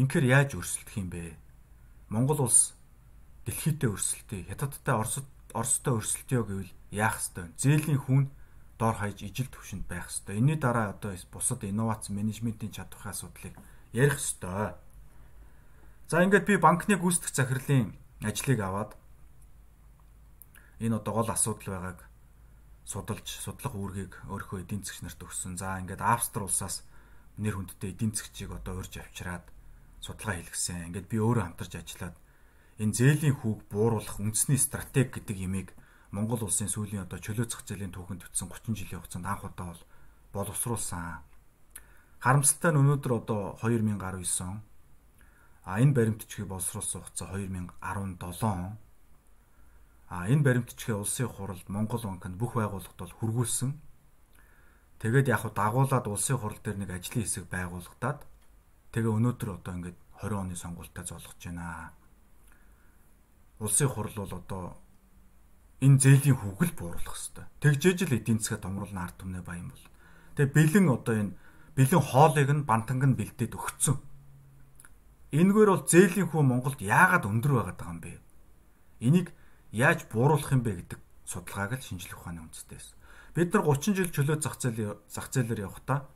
Инхээр 0.00 0.24
яаж 0.24 0.56
өрсөлдөх 0.56 0.96
юм 0.96 1.12
бэ? 1.12 1.36
Монгол 2.08 2.48
улс 2.48 2.72
дэлхийдээ 3.44 3.92
өрсөлдөе. 3.92 4.48
Хятадтай 4.48 4.96
Оросд 4.96 5.28
Оростой 5.54 5.98
өрсөлдөё 5.98 6.42
гэвэл 6.44 6.72
яах 6.90 7.18
ёстой 7.18 7.44
вэ? 7.48 7.54
Зээлийн 7.58 8.00
хүн 8.00 8.22
дор 8.80 8.96
хаяж 8.96 9.20
ижил 9.20 9.50
төвшөнд 9.52 9.84
байх 9.84 10.08
ёстой. 10.08 10.40
Энийний 10.40 10.60
дараа 10.60 10.96
одоо 10.96 11.12
бусад 11.32 11.64
инновац 11.64 12.08
менежментийн 12.08 12.72
чадварын 12.72 13.12
асуудлыг 13.12 13.54
ярих 13.92 14.16
ёстой. 14.16 14.74
За 16.08 16.24
ингээд 16.24 16.48
би 16.48 16.56
банкны 16.56 16.96
гүйцэтгэх 16.96 17.34
захирлын 17.36 17.94
ажлыг 18.24 18.60
аваад 18.60 18.96
энэ 20.80 20.96
одоо 20.96 21.12
гол 21.20 21.30
асуудал 21.30 21.76
байгааг 21.76 22.00
судалж 22.88 23.28
судлах 23.28 23.74
үүргийг 23.76 24.12
өөрийнхөө 24.32 24.64
эдийн 24.64 24.82
засгч 24.82 25.04
нарт 25.04 25.20
өгсөн. 25.22 25.54
За 25.60 25.78
ингээд 25.78 26.00
Австри 26.00 26.42
улсаас 26.42 26.82
нэр 27.38 27.60
хүндтэй 27.60 27.92
эдийн 27.94 28.16
засгчийг 28.16 28.50
одоо 28.50 28.80
урьж 28.80 28.98
авчираад 28.98 29.44
судалгаа 30.00 30.40
хийлгэсэн. 30.40 30.88
Ингээд 30.90 31.06
би 31.06 31.16
өөрөө 31.20 31.44
хамтарч 31.52 31.72
ажиллаад 31.78 32.16
энэ 32.80 32.96
зээлийн 32.96 33.36
хүүг 33.36 33.68
бууруулах 33.68 34.16
үндэсний 34.16 34.56
стратеги 34.56 35.20
гэдэг 35.20 35.36
имийг 35.44 35.68
Монгол 36.16 36.48
улсын 36.48 36.64
сүүлийн 36.64 37.04
одоо 37.04 37.20
чөлөө 37.20 37.44
зах 37.52 37.68
зээлийн 37.68 37.92
түүхэнд 37.92 38.24
төтсөн 38.24 38.48
30 38.48 38.72
жилийн 38.72 39.04
хугацаанд 39.04 39.28
анх 39.28 39.44
удаа 39.44 39.68
бол 39.68 39.82
боловсруулсан. 40.32 41.20
Харамсалтай 42.24 42.72
нь 42.72 42.80
өнөөдөр 42.80 43.12
одоо 43.20 43.60
2019 43.60 44.00
он 44.48 44.64
а 45.68 45.76
энэ 45.76 45.92
баримтчгийг 45.92 46.48
боловсруулсан 46.48 47.04
хугацаа 47.04 47.36
2017 47.36 48.48
он. 48.48 48.80
А 50.08 50.26
энэ 50.32 50.42
баримтчгийн 50.42 51.04
улсын 51.04 51.28
хуралд 51.28 51.68
Монгол 51.68 52.00
банкнд 52.00 52.40
бүх 52.40 52.56
байгууллагад 52.56 52.96
бол 52.96 53.18
хургуулсан. 53.20 53.76
Тэгээд 55.04 55.28
яг 55.28 55.44
хав 55.44 55.52
дагуулад 55.52 56.08
улсын 56.08 56.40
хурал 56.40 56.58
дээр 56.64 56.80
нэг 56.80 56.90
ажлын 56.96 57.28
хэсэг 57.28 57.44
байгуулагдаад 57.52 58.24
тэгээ 58.96 59.12
өнөөдөр 59.20 59.48
одоо 59.60 59.72
ингээд 59.76 59.98
20 60.24 60.40
оны 60.40 60.56
сонгуультай 60.56 61.04
золгож 61.04 61.38
байна 61.44 61.99
улсын 63.60 63.88
хурл 63.92 64.16
бол 64.16 64.32
одоо 64.40 64.80
энэ 65.84 66.00
зээлийн 66.00 66.36
хүүгэл 66.40 66.72
бууруулах 66.76 67.16
хэвээр. 67.16 67.48
Тэгжээж 67.60 67.98
л 68.08 68.16
эдийн 68.16 68.40
засгаа 68.40 68.64
томруулна 68.64 69.04
ард 69.04 69.16
түмнээ 69.20 69.44
баян 69.44 69.68
бол. 69.68 69.86
Тэгээ 70.36 70.52
бэлэн 70.56 70.88
одоо 70.88 71.14
энэ 71.20 71.32
бэлэн 71.76 72.02
хоолыг 72.04 72.48
нь 72.48 72.64
бантанг 72.64 73.04
нь 73.04 73.18
бэлдээд 73.20 73.52
өгцөн. 73.56 73.96
Энэгээр 75.36 75.70
бол 75.70 75.84
зээлийн 75.86 76.28
хүү 76.32 76.42
Монголд 76.42 76.80
яагаад 76.80 77.24
өндөр 77.28 77.52
байгаад 77.54 77.78
байгаа 77.78 77.94
юм 77.94 78.00
бэ? 78.00 78.12
Энийг 79.00 79.28
яаж 79.70 80.08
бууруулах 80.10 80.50
юм 80.52 80.64
бэ 80.64 80.72
гэдэг 80.84 81.00
судалгааг 81.24 81.78
л 81.78 81.86
шинжлэх 81.86 82.18
ухааны 82.18 82.42
үндэстэй 82.44 82.76
байсан. 82.76 82.96
Бид 83.36 83.48
нар 83.54 83.62
30 83.62 83.94
жил 83.94 84.10
чөлөө 84.10 84.36
зах 84.42 84.58
зээл 84.58 84.98
зах 85.06 85.30
зээлээр 85.30 85.70
явхдаа 85.70 86.10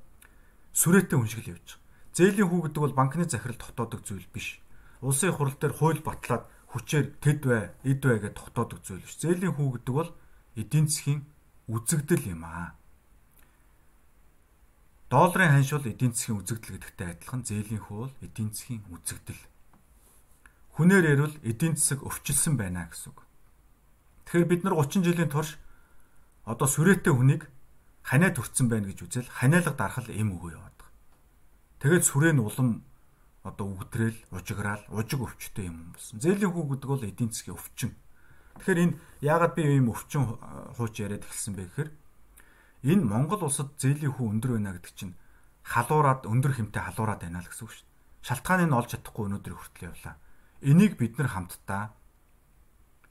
сүрэтэ 0.75 1.15
хүншгэл 1.15 1.53
явж 1.55 1.79
байгаа. 1.79 1.83
Зээлийн 2.15 2.49
хүү 2.51 2.61
гэдэг 2.67 2.83
бол 2.83 2.99
банкны 2.99 3.25
захирал 3.31 3.59
дотоодог 3.59 4.03
зүйл 4.03 4.27
биш. 4.35 4.59
Улсын 4.99 5.31
хурал 5.31 5.55
дээр 5.55 5.75
хууль 5.79 6.03
батлаад 6.03 6.51
хүчээр 6.75 7.07
тэд 7.23 7.41
бай, 7.47 7.71
эд 7.87 8.03
бай 8.03 8.19
гэж 8.19 8.35
тогтоодог 8.35 8.83
зүйл 8.83 9.07
биш. 9.07 9.15
Зээлийн 9.23 9.55
хүү 9.55 9.79
гэдэг 9.79 9.95
бол 9.95 10.11
эдийн 10.59 10.91
засгийн 10.91 11.23
үзэгдэл 11.71 12.35
юм 12.35 12.43
аа. 12.43 12.75
Долларын 15.07 15.55
ханшуул 15.55 15.87
эдийн 15.87 16.11
засгийн 16.11 16.43
үзэгдэл 16.43 16.75
гэдэгтэй 16.75 17.09
адилхан 17.15 17.47
зээлийн 17.47 17.79
хүү 17.79 17.99
бол 18.11 18.15
эдийн 18.27 18.51
засгийн 18.51 18.83
үзэгдэл. 18.91 19.43
Хүнээр 20.75 21.05
ярил 21.15 21.35
эдийн 21.47 21.79
засаг 21.79 22.03
өвчлсөн 22.03 22.59
байна 22.59 22.91
гэсэн 22.91 23.15
үг. 23.15 23.23
Тэгэхээр 24.27 24.51
бид 24.51 24.63
нар 24.67 24.75
30 24.75 25.07
жилийн 25.07 25.31
турш 25.31 25.55
одоо 26.43 26.67
сүрээтэй 26.67 27.15
хүнийг 27.15 27.47
ханиа 28.03 28.35
төрцөн 28.35 28.67
байна 28.67 28.91
гэж 28.91 28.99
үзэл 29.07 29.31
ханиалга 29.31 29.79
дарахал 29.79 30.11
эм 30.11 30.35
өгөө 30.35 30.59
яваад. 30.59 30.79
Тэгээд 31.79 32.03
сүрээ 32.03 32.35
нь 32.35 32.43
улам 32.43 32.83
одоо 33.45 33.77
үгтрээл, 33.77 34.17
ужиграал, 34.33 34.81
ужиг 34.89 35.21
өвчтэй 35.21 35.69
юм 35.69 35.93
болсон. 35.93 36.17
Зээлийн 36.17 36.49
хүү 36.49 36.65
гэдэг 36.81 36.89
бол 36.89 37.05
эдийн 37.05 37.29
засгийн 37.29 37.61
өвчин. 37.61 37.93
Тэгэхээр 38.57 38.83
энэ 38.89 38.97
яагаад 39.21 39.53
би 39.53 39.63
ийм 39.69 39.93
өвчин 39.93 40.25
хууч 40.81 40.95
яриад 41.05 41.29
эхэлсэн 41.29 41.53
бэ 41.53 41.69
гэхээр 41.69 41.91
энэ 42.89 43.05
Монгол 43.05 43.45
улсад 43.45 43.77
зээлийн 43.77 44.17
хүү 44.17 44.27
өндөр 44.33 44.53
байна 44.57 44.73
гэдэг 44.73 44.95
чинь 44.97 45.15
халуураад 45.61 46.25
өндөр 46.25 46.53
хэмтэй 46.57 46.83
халуураад 46.89 47.21
байна 47.21 47.45
л 47.45 47.49
гэсэн 47.53 47.65
үг 47.69 47.73
шүү 47.77 47.85
дээ. 47.85 47.93
Шалтгааныг 48.25 48.69
нь 48.73 48.77
олж 48.81 48.89
чадахгүй 48.97 49.25
өнөөдөр 49.29 49.55
хүртэл 49.61 49.89
явлаа. 49.93 50.15
Энийг 50.65 50.93
бид 50.97 51.15
нар 51.21 51.29
хамтдаа 51.29 51.93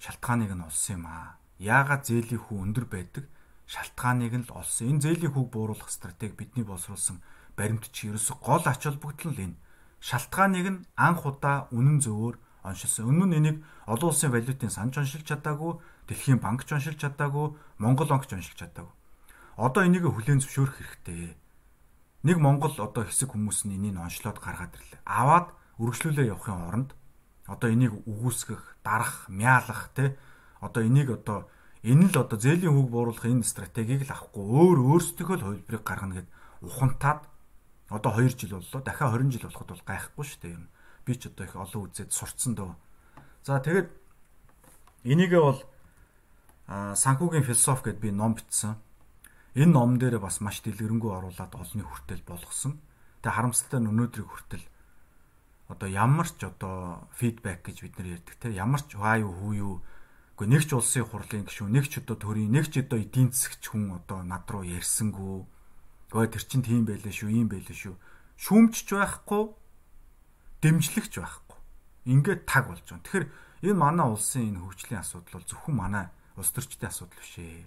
шалтгааныг 0.01 0.51
нь 0.57 0.65
олсон 0.65 0.93
юм 0.97 1.05
аа. 1.05 1.37
Яагаад 1.61 2.09
зээлийн 2.09 2.41
хүү 2.41 2.57
өндөр 2.57 2.85
байдаг? 2.89 3.25
Шалтгааныг 3.69 4.33
нь 4.33 4.45
л 4.49 4.57
олсон. 4.57 4.97
Энэ 4.97 5.03
зээлийн 5.05 5.33
хүүг 5.37 5.49
бууруулах 5.53 5.93
стратеги 5.93 6.33
бидний 6.33 6.65
боловсруулсан 6.65 7.21
баримт 7.53 7.85
чи 7.93 8.09
ерөөсө 8.09 8.41
гол 8.41 8.65
ач 8.65 8.81
холбогдол 8.89 9.37
нь 9.37 9.53
энэ 9.53 9.57
шалтгааныг 10.03 10.67
нь 10.67 10.83
анх 10.99 11.23
удаа 11.23 11.71
үнэн 11.71 12.03
зөвөөр 12.03 12.35
оншилсан. 12.67 13.07
Өмнө 13.07 13.25
нь 13.31 13.37
энийг 13.39 13.57
олон 13.87 14.11
улсын 14.11 14.35
валютын 14.35 14.67
санж 14.67 14.99
оншилж 14.99 15.23
чадаагүй, 15.23 15.79
дэлхийн 16.11 16.43
банк 16.43 16.67
ч 16.67 16.75
оншилж 16.75 16.99
чадаагүй, 16.99 17.55
Монгол 17.79 18.11
банк 18.11 18.27
ч 18.27 18.35
оншилж 18.35 18.59
чадаагүй. 18.59 18.91
Одоо 19.55 19.87
энийг 19.87 20.03
хүлээн 20.03 20.43
зөвшөөрөх 20.43 20.75
хэрэгтэй. 20.75 21.39
Нэг 22.27 22.37
Монгол 22.39 22.75
одоо 22.75 23.07
хэсэг 23.07 23.31
хүмүүс 23.31 23.63
нь 23.63 23.79
энийг 23.79 23.95
онцлоод 23.95 24.43
гаргаад 24.43 24.75
ирлээ. 24.75 25.01
Аваад 25.07 25.55
үргэлжлүүлээ 25.79 26.31
явахын 26.35 26.67
оронд 26.67 26.89
одоо 27.47 27.69
энийг 27.71 27.95
үгүйсгэх, 28.03 28.83
дарах, 28.83 29.27
мяалах 29.31 29.91
те 29.95 30.19
одоо 30.59 30.83
энийг 30.83 31.11
одоо 31.11 31.47
энэ 31.83 32.11
л 32.11 32.15
одоо 32.23 32.39
зээлийн 32.39 32.71
хүүг 32.71 32.89
бууруулах 32.91 33.27
энэ 33.27 33.43
стратегийг 33.43 34.07
л 34.07 34.15
авахгүй 34.15 34.43
өөр 34.43 34.79
өөрсдөө 34.79 35.35
л 35.35 35.43
хувилбарыг 35.43 35.83
гаргана 35.83 36.15
гэд 36.23 36.29
ухамтаад 36.63 37.27
Одоо 37.93 38.11
2 38.17 38.33
жил 38.33 38.57
боллоо. 38.57 38.81
Дахиад 38.81 39.13
20 39.13 39.31
жил 39.31 39.45
болоход 39.45 39.69
бол 39.69 39.85
гайхгүй 39.85 40.25
шүү 40.25 40.41
дээ 40.41 40.53
юм. 40.57 40.65
Би 41.05 41.13
ч 41.13 41.29
одоо 41.29 41.45
их 41.45 41.53
олон 41.53 41.81
үзээд 41.85 42.09
сурцсан 42.09 42.57
дөө. 42.57 42.73
За 43.45 43.61
тэгээд 43.61 43.89
энийгээ 45.05 45.41
бол 45.41 45.61
санхүүгийн 46.67 47.45
философи 47.45 47.93
гэд 47.93 48.01
би 48.01 48.09
ном 48.09 48.33
бичсэн. 48.33 48.81
Энэ 49.53 49.77
ном 49.77 50.01
дээр 50.01 50.17
бас 50.17 50.41
маш 50.41 50.65
дэлгэрэнгүй 50.65 51.11
оруулаад 51.13 51.53
олонний 51.53 51.85
хүртэл 51.85 52.25
болгосон. 52.25 52.81
Тэгээ 53.21 53.37
харамсалтай 53.37 53.77
нь 53.77 53.91
өнөөдрийг 53.93 54.25
хүртэл 54.25 54.65
одоо 55.73 55.89
ямар 55.89 56.27
ч 56.27 56.43
одоо 56.43 57.07
фидбек 57.15 57.63
гэж 57.63 57.81
бид 57.81 57.97
нар 57.97 58.07
ярьдаг 58.19 58.35
те 58.35 58.51
ямар 58.51 58.81
ч 58.83 58.99
хаа 58.99 59.23
юу 59.23 59.31
хүү 59.31 59.53
юу 59.57 59.73
үгүй 60.35 60.47
нэг 60.47 60.63
ч 60.67 60.75
улсын 60.75 61.07
хурлын 61.07 61.47
гишүүн 61.47 61.71
нэг 61.71 61.85
ч 61.87 62.03
одоо 62.03 62.17
төрийн 62.19 62.51
нэг 62.51 62.67
ч 62.67 62.83
одоо 62.83 62.99
эдийн 62.99 63.31
засгч 63.31 63.71
хүн 63.71 63.95
одоо 63.95 64.21
над 64.27 64.45
руу 64.51 64.67
ярьсангүй 64.67 65.47
Өө 66.13 66.29
тэр 66.29 66.43
чин 66.45 66.61
тийм 66.61 66.85
байлээ 66.85 67.09
шүү, 67.09 67.29
ийм 67.33 67.49
байлээ 67.49 67.73
шүү. 67.73 67.95
Шүүмжч 68.37 68.87
байхгүй, 68.93 69.43
дэмжлэгч 70.61 71.13
байхгүй. 71.17 71.59
Ингээд 72.13 72.41
таг 72.45 72.69
болж 72.69 72.85
байгаа. 72.85 73.01
Тэгэхээр 73.01 73.25
энэ 73.65 73.81
манай 73.81 74.07
улсын 74.07 74.53
энэ 74.53 74.61
хөгжлийн 74.61 75.01
асуудал 75.01 75.41
бол 75.41 75.49
зөвхөн 75.49 75.75
манай 75.75 76.05
улс 76.37 76.53
төрчдийн 76.53 76.93
асуудал 76.93 77.17
биш 77.17 77.35
ээ. 77.41 77.65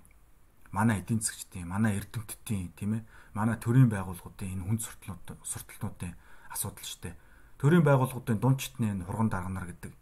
Манай 0.70 1.02
эдийн 1.02 1.18
засгчдын, 1.18 1.66
манай 1.66 1.98
эрдэмтдийн, 1.98 2.70
тийм 2.78 3.02
ээ, 3.02 3.02
манай 3.34 3.56
төрийн 3.58 3.90
байгууллагуудын 3.90 4.54
энэ 4.54 4.64
хүн 4.64 4.78
сурталчнууд 4.78 5.42
сурталчнуудын 5.42 6.14
асуудал 6.54 6.86
шүү 6.86 7.02
дээ. 7.02 7.14
Төрийн 7.58 7.82
байгууллагуудын 7.82 8.38
дундчтны 8.38 8.86
энэ 8.94 9.06
хурган 9.08 9.32
дарганар 9.32 9.66
гэдэг 9.72 9.92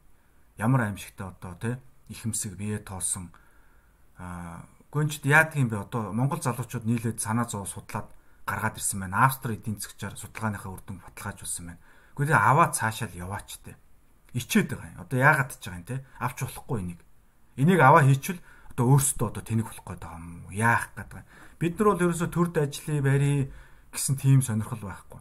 ямар 0.58 0.86
аимшигтай 0.86 1.26
одоо 1.26 1.54
тий 1.58 1.74
ихэмсэг 2.08 2.54
бие 2.58 2.78
тоосон 2.78 3.30
аа 4.18 4.66
гүнчд 4.90 5.26
яадаг 5.26 5.58
юм 5.58 5.68
бэ 5.68 5.82
одоо 5.82 6.12
Монгол 6.12 6.42
залуучууд 6.42 6.86
нийлээд 6.86 7.18
санаа 7.18 7.46
зов 7.50 7.68
судлаад 7.68 8.06
гаргаад 8.46 8.76
ирсэн 8.78 9.00
байна. 9.00 9.24
Австри 9.24 9.56
эдийн 9.56 9.80
засгчаар 9.80 10.16
судалгааныхаа 10.16 10.72
үр 10.72 10.82
дүн 10.86 11.00
баталгаажуулсан 11.00 11.64
байна. 11.66 11.82
Гэхдээ 12.16 12.38
аваа 12.38 12.68
цаашаа 12.70 13.08
л 13.08 13.20
яваач 13.24 13.58
те. 13.64 13.76
Ичээд 14.32 14.76
байгаа 14.76 14.92
юм. 14.92 15.00
Одоо 15.02 15.18
яагаад 15.18 15.50
ч 15.56 15.64
байгаа 15.66 15.80
юм 15.80 15.88
те. 15.88 15.96
Авч 16.20 16.38
болохгүй 16.44 16.78
энийг. 16.80 17.00
Энийг 17.56 17.80
аваа 17.80 18.02
хийчихвэл 18.04 18.42
одоо 18.74 18.84
өөрсдөө 18.94 19.26
одоо 19.30 19.42
тэнэг 19.42 19.66
болох 19.66 19.86
гээд 19.86 20.02
байгаа 20.02 20.20
юм 20.20 20.44
уу? 20.46 20.52
Яах 20.52 20.84
гээд 20.94 21.10
байгаа. 21.10 21.26
Бид 21.58 21.74
нар 21.78 21.88
бол 21.90 22.04
ерөөсө 22.04 22.28
төрд 22.30 22.54
ажлын 22.58 23.02
барий 23.02 23.38
гэсэн 23.94 24.14
тийм 24.18 24.40
сонирхол 24.42 24.82
байхгүй. 24.82 25.20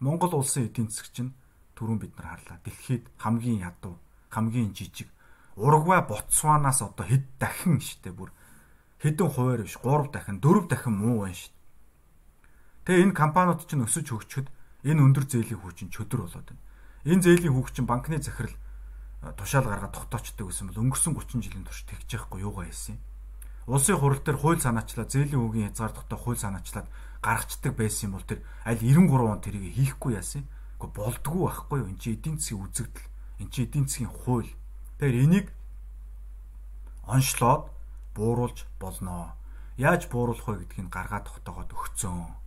Монгол 0.00 0.32
улсын 0.36 0.68
эдийн 0.68 0.88
засгч 0.92 1.16
нь 1.24 1.34
түрүүн 1.76 2.00
бид 2.00 2.12
нар 2.16 2.36
харлаа. 2.36 2.60
Дэлхийд 2.64 3.08
хамгийн 3.16 3.64
ядуу, 3.64 3.96
хамгийн 4.28 4.76
жижиг 4.76 5.08
Урагвай, 5.60 6.00
Ботсванаас 6.02 6.80
одоо 6.80 7.06
хэд 7.06 7.24
дахин 7.38 7.80
штэ 7.80 8.16
бүр 8.16 8.32
хэдэн 9.02 9.28
хувиар 9.28 9.62
биш 9.66 9.76
3 9.76 10.08
дахин 10.08 10.40
4 10.40 10.68
дахин 10.72 10.94
муу 10.96 11.20
байна 11.26 11.36
шүү. 11.36 11.52
Тэгээ 12.84 13.04
энэ 13.10 13.16
компаниуд 13.16 13.64
чинь 13.68 13.84
өсөж 13.84 14.06
хөгжөхөд 14.08 14.48
энэ 14.88 15.00
өндөр 15.04 15.24
зээлийн 15.28 15.60
хүчин 15.60 15.88
чөдөр 15.92 16.24
болоод 16.24 16.48
байна. 16.48 16.64
Энэ 17.04 17.24
зээлийн 17.24 17.52
хүүг 17.52 17.68
чинь 17.76 17.88
банкны 17.88 18.20
захирал 18.20 18.56
тушаал 19.36 19.68
гаргаад 19.68 19.92
тогтоочдөг 19.92 20.48
гэсэн 20.48 20.72
бол 20.72 20.80
өнгөрсөн 20.80 21.12
30 21.12 21.44
жилийн 21.44 21.64
турш 21.68 21.84
тэгж 21.84 22.08
яахгүй 22.16 22.40
юугаа 22.40 22.64
хийсэн 22.64 22.96
юм. 22.96 23.04
Улсын 23.68 24.00
хурал 24.00 24.24
дээр 24.24 24.40
хууль 24.40 24.64
санаачлаад 24.64 25.12
зээлийн 25.12 25.40
хүүгийн 25.44 25.68
хязгаар 25.68 25.92
тогтоох 25.92 26.22
хууль 26.24 26.40
санаачлаад 26.40 26.88
гаргацдаг 27.20 27.76
байсан 27.76 28.08
юм 28.08 28.12
бол 28.16 28.24
тэр 28.24 28.40
аль 28.64 28.80
93 28.80 29.28
он 29.28 29.40
тэрийг 29.44 29.76
хийхгүй 29.76 30.16
яасан. 30.16 30.48
Гэхдээ 30.80 30.96
болдгоо 30.96 31.52
байхгүй 31.52 31.78
юу? 31.84 31.90
Энд 31.92 32.00
чи 32.00 32.16
эдийн 32.16 32.40
засгийн 32.40 32.64
үзэгдэл, 32.64 33.08
энд 33.44 33.50
чи 33.52 33.60
эдийн 33.68 33.84
засгийн 33.84 34.08
хууль. 34.08 34.50
Тэгэхээр 34.96 35.24
энийг 35.28 35.46
онцлоод 37.04 37.68
бууруулж 38.16 38.64
болноо. 38.80 39.36
Яаж 39.76 40.08
бууруулах 40.08 40.48
вэ 40.48 40.64
гэдгийг 40.64 40.88
гаргаад 40.88 41.28
тогтоогоод 41.28 41.76
өгцөн. 41.76 42.39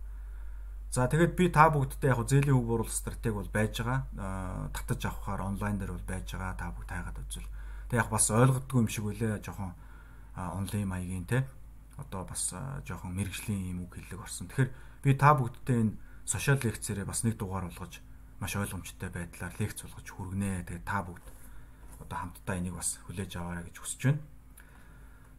За 0.94 1.10
тэгээд 1.10 1.34
би 1.34 1.50
та 1.50 1.74
бүгдтэй 1.74 2.14
яг 2.14 2.22
зээлийн 2.22 2.54
үг 2.54 2.70
бууруулах 2.70 2.94
стратеги 2.94 3.34
бол 3.34 3.50
байж 3.50 3.82
байгаа. 3.82 4.70
Татаж 4.70 5.10
авахаар 5.10 5.42
онлайн 5.42 5.74
дээр 5.74 5.98
бол 5.98 6.06
байж 6.06 6.30
байгаа. 6.30 6.54
Та 6.54 6.70
бүгд 6.70 6.86
тайгаад 6.86 7.18
үзвэл. 7.18 7.50
Тэг 7.90 7.98
яг 7.98 8.08
бас 8.14 8.30
ойлгодгүй 8.30 8.78
юм 8.78 8.86
шиг 8.86 9.02
үлээ 9.10 9.42
жоохон 9.42 9.74
онлайн 10.38 10.86
маягийн 10.86 11.26
те 11.26 11.42
одоо 11.98 12.22
бас 12.22 12.54
жоохон 12.86 13.10
мэрэгжлийн 13.10 13.74
юм 13.74 13.90
үг 13.90 13.98
хэллэг 13.98 14.22
орсон. 14.22 14.46
Тэгэхээр 14.46 14.70
би 15.02 15.10
та 15.18 15.34
бүгдтэй 15.34 15.82
энэ 15.82 15.98
сошиал 16.30 16.62
лекцээрээ 16.62 17.10
бас 17.10 17.26
нэг 17.26 17.42
дугаар 17.42 17.66
болгож 17.74 17.98
маш 18.38 18.54
ойлгомжтой 18.54 19.10
байдлаар 19.10 19.54
лекц 19.58 19.82
болгож 19.82 20.06
хүргэнэ. 20.14 20.62
Тэгээд 20.62 20.86
та 20.86 21.02
бүгд 21.02 21.26
одоо 22.06 22.18
хамтдаа 22.22 22.54
энийг 22.54 22.78
бас 22.78 23.02
хүлээж 23.10 23.34
аваарай 23.34 23.66
гэж 23.66 23.82
хүсэж 23.82 24.00
байна. 24.14 24.22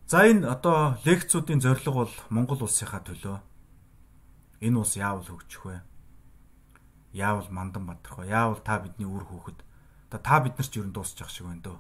За 0.04 0.28
энэ 0.28 0.52
одоо 0.52 1.00
лекцүүдийн 1.08 1.64
зорилго 1.64 2.04
бол 2.04 2.14
Монгол 2.28 2.68
улсынхаа 2.68 3.00
төлөө 3.08 3.55
энэ 4.62 4.78
улс 4.80 4.96
яавал 4.96 5.26
хөгжих 5.26 5.64
вэ? 5.66 5.82
Яавал 7.12 7.50
мандан 7.52 7.86
бадрах 7.88 8.20
вэ? 8.20 8.32
Яавал 8.32 8.62
та 8.62 8.80
бидний 8.80 9.08
үр 9.08 9.24
хүүхэд 9.28 9.60
одоо 10.12 10.20
та 10.20 10.40
бид 10.40 10.56
нар 10.56 10.68
ч 10.68 10.80
ер 10.80 10.88
нь 10.88 10.96
дуусчих 10.96 11.30
шиг 11.30 11.48
байна 11.48 11.64
дөө. 11.64 11.78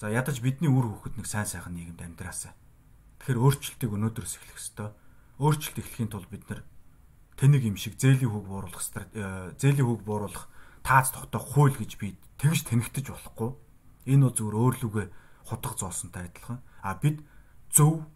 За 0.00 0.10
ядаж 0.10 0.42
бидний 0.42 0.70
үр 0.70 0.86
хүүхэд 0.90 1.16
нэг 1.16 1.26
сайн 1.26 1.46
сайхан 1.46 1.74
нийгэмд 1.74 2.02
амьдраасаа. 2.02 2.54
Тэгэхээр 3.22 3.42
өөрчлөлтийг 3.42 3.92
өнөөдрөөс 3.94 4.34
эхлэх 4.36 4.58
ёстой. 4.58 4.90
Өөрчлөлт 5.38 5.78
эхлэхийн 5.80 6.10
тулд 6.10 6.28
бид 6.28 6.44
нар 6.50 6.60
тэнэг 7.36 7.62
юм 7.64 7.76
шиг 7.76 8.00
зээлийн 8.00 8.32
хүүг 8.32 8.46
бууруулах 8.48 8.82
э, 9.12 9.52
зээлийн 9.60 9.86
хүүг 9.86 10.02
бууруулах 10.02 10.48
таац 10.80 11.12
тогтоох 11.12 11.46
хууль 11.52 11.76
гэж 11.76 12.00
би 12.00 12.16
тэгж 12.40 12.68
тэнэгтэж 12.68 13.12
болохгүй. 13.12 13.50
Энэ 14.08 14.24
бол 14.28 14.36
зүгээр 14.36 14.56
өөрлөгөө 14.56 15.04
хутга 15.48 15.72
зоосонтой 15.76 16.28
адилхан. 16.28 16.60
А 16.80 16.96
бид 16.96 17.20
зөв 17.68 18.08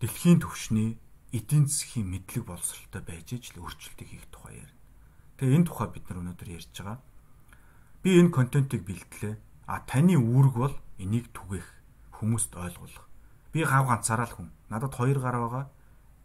дэлхийн 0.00 0.40
түвшний 0.40 0.96
эдийн 1.30 1.66
засгийн 1.70 2.10
мэдлэг 2.10 2.44
боловсралтай 2.46 3.02
байж 3.06 3.28
иж 3.38 3.54
л 3.54 3.62
өөрчлөлтийг 3.62 4.08
хийх 4.10 4.26
тухай 4.34 4.58
ярина. 4.58 4.80
Тэгээ 5.38 5.56
энэ 5.56 5.66
тухай 5.70 5.88
бид 5.94 6.04
нар 6.10 6.18
өнөөдөр 6.20 6.48
ярьж 6.50 6.74
байгаа. 6.74 6.98
Би 8.02 8.10
энэ 8.18 8.34
контентыг 8.34 8.82
бэлтлээ. 8.82 9.34
А 9.70 9.86
таны 9.86 10.18
үүрэг 10.18 10.54
бол 10.58 10.74
энийг 10.98 11.30
түгэх, 11.30 11.66
хүмүүст 12.18 12.58
ойлгуулах. 12.58 13.06
Би 13.54 13.62
гав 13.62 13.86
ганцаараа 13.86 14.26
л 14.26 14.34
хүн. 14.34 14.48
Надад 14.66 14.94
хоёр 14.98 15.22
гар 15.22 15.38
байгаа. 15.38 15.64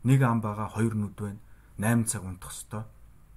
Нэг 0.02 0.20
ам 0.26 0.42
байгаа, 0.42 0.74
хоёр 0.74 0.98
нүд 0.98 1.16
байна. 1.22 1.42
8 1.78 2.10
цаг 2.10 2.24
унтах 2.26 2.50
ёстой. 2.50 2.84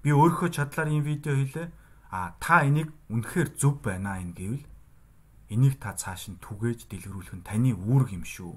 Би 0.00 0.16
өөрийнхөө 0.16 0.48
чадлаар 0.48 0.88
энэ 0.88 1.04
видео 1.04 1.36
хийлээ. 1.36 1.68
А 2.08 2.32
та 2.40 2.64
энийг 2.64 2.88
үнэхээр 3.12 3.48
зөв 3.60 3.84
байна 3.84 4.16
аа 4.16 4.24
гэвэл 4.24 4.64
энийг 5.52 5.76
та 5.76 5.92
цааш 5.92 6.32
нь 6.32 6.40
түгээж 6.40 6.88
дэлгэрүүлэх 6.88 7.36
нь 7.36 7.44
таны 7.44 7.76
үүрэг 7.76 8.16
юм 8.16 8.24
шүү. 8.24 8.56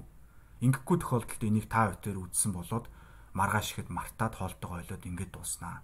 Ингэхгүй 0.64 0.96
тохиолдолд 1.00 1.42
энийг 1.44 1.66
та 1.68 1.92
битээр 1.92 2.20
үздсэн 2.20 2.52
болоод 2.56 2.88
маргааш 3.32 3.72
ихэд 3.72 3.88
мартаад 3.88 4.34
хоолтойгоо 4.36 4.78
ойлоод 4.80 5.06
ингээд 5.08 5.32
дууснаа. 5.32 5.82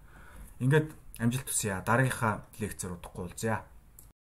Ингээд 0.61 0.89
амжилт 1.19 1.49
хүсье. 1.49 1.81
Дараагийнхаа 1.83 2.45
лекцээр 2.61 2.97
удахгүй 2.97 3.23
уулзъя. 3.25 3.65